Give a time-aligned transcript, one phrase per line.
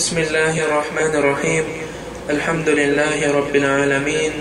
[0.00, 1.64] بسم الله الرحمن الرحيم
[2.30, 4.32] الحمد لله رب العالمين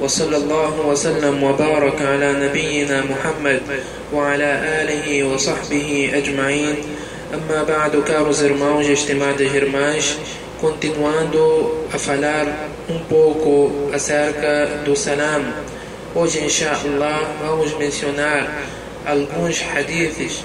[0.00, 3.60] وصلى الله وسلم وبارك على نبينا محمد
[4.14, 4.50] وعلى
[4.82, 6.74] آله وصحبه أجمعين
[7.34, 10.04] أما بعد كارو زرماوج اجتماع جرماش
[10.62, 11.42] continuando
[11.92, 12.46] a falar
[12.88, 15.42] um pouco acerca do salam.
[16.14, 18.46] Hoje inshallah vamos mencionar
[19.04, 20.44] alguns hadiths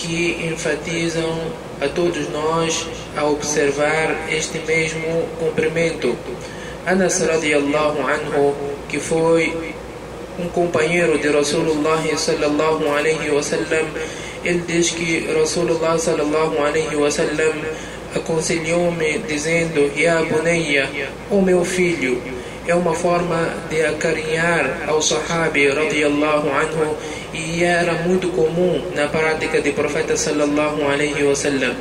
[0.00, 1.30] que enfatizam
[1.80, 2.86] a todos nós
[3.16, 6.16] a observar este mesmo cumprimento.
[6.86, 8.54] Anas radiallahu anhu,
[8.88, 9.74] que foi
[10.38, 13.86] um companheiro de Rasulullah sallallahu alaihi wasallam,
[14.42, 17.52] ele diz que Rasulullah sallallahu alaihi wasallam
[18.16, 20.88] aconselhou-me dizendo: Ya bunayya,
[21.30, 22.22] o meu filho,
[22.67, 26.97] é uma forma de acarinhar ao sahabi radiallahu anhu
[27.33, 31.75] e era muito comum na prática do profeta sallallahu alaihi wasallam.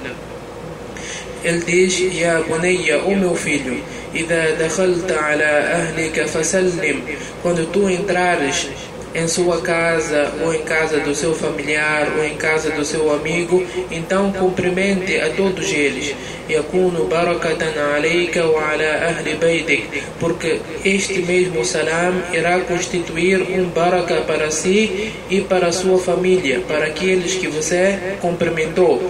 [1.45, 3.81] Ele diz: Ya bunayya, o meu filho,
[4.15, 7.03] إذا دخلت على أهلك فسلم
[7.43, 8.67] quando tu entrares
[9.15, 13.65] em sua casa ou em casa do seu familiar ou em casa do seu amigo
[13.91, 16.15] então cumprimente a todos eles
[16.51, 19.83] يكون بركة عليك وعلى أهل بيتك
[20.21, 26.61] porque este mesmo salam irá constituir um baraka para si e para a sua família
[26.69, 29.01] para aqueles que você cumprimentou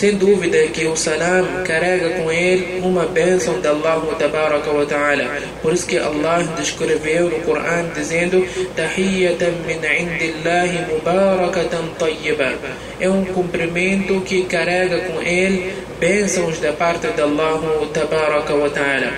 [0.00, 5.24] sem dúvida que o salam carrega com ele uma bênção de Allah wa ta'ala.
[5.60, 8.42] Por isso que Allah descreveu no Coran dizendo
[8.74, 12.54] Tahiyyatan min indillahi mubarakatan tayyiba.
[12.98, 19.12] É um cumprimento que carrega com ele bênçãos da parte de Allah wa ta'ala.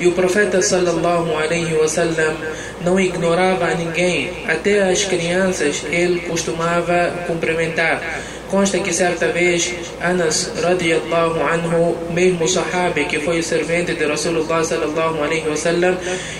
[0.00, 2.34] E o profeta sallallahu alaihi wasallam
[2.80, 8.00] não ignorava ninguém, até as crianças ele costumava cumprimentar.
[8.50, 15.22] Consta que certa vez Anas radiallahu anhu, mesmo sahabi que foi servente de Rasulullah sallallahu
[15.22, 15.96] alaihi wasallam,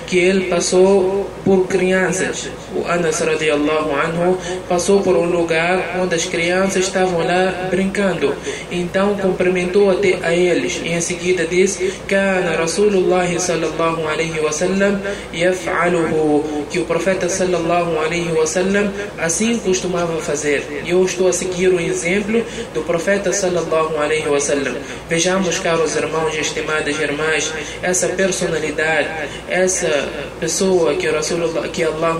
[0.07, 2.49] que ele passou por crianças.
[2.75, 8.35] O Anas radiallahu anhu passou por um lugar onde as crianças estavam lá brincando.
[8.71, 15.01] Então cumprimentou até a eles e em seguida disse: "Kana Rasulullah sallallahu alaihi wasallam
[15.35, 20.85] yaf'aluhu", que o profeta sallallahu alaihi wasallam assim costumava fazer.
[20.87, 24.77] Eu estou a seguir o exemplo do profeta sallallahu alaihi wasallam.
[25.09, 27.53] Vejamos, caros irmãos e estimadas irmãs,
[27.83, 29.09] essa personalidade,
[29.49, 30.09] essa
[30.39, 32.19] pessoa que Rasulullah, que Allah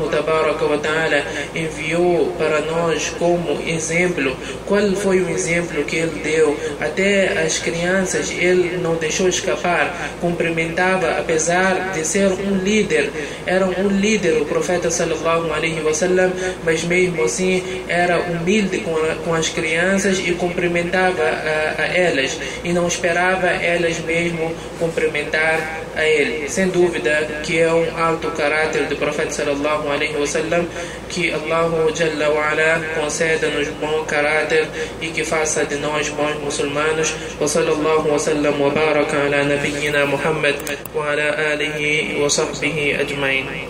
[0.83, 1.23] ta'ala
[1.55, 4.35] enviou para nós como exemplo.
[4.67, 6.57] Qual foi o exemplo que ele deu?
[6.81, 13.11] Até as crianças ele não deixou escapar, cumprimentava apesar de ser um líder.
[13.45, 16.33] Era um líder o profeta sallallahu alaihi wasallam,
[16.65, 18.95] mas mesmo assim era humilde com,
[19.25, 26.07] com as crianças e cumprimentava a, a, elas e não esperava elas mesmo cumprimentar a
[26.07, 26.49] ele.
[26.49, 30.67] Sem dúvida que é um alto caráter do profeta sallallahu alaihi wasallam
[31.09, 34.69] que Allah jalla wa ala conceda-nos bom caráter
[35.01, 37.15] e que faça de nós bons muçulmanos.
[37.41, 40.57] Wa sallallahu wa sallam wa baraka ala nabiyyina Muhammad
[40.95, 43.67] wa ala alihi wa sahbihi ajma'in.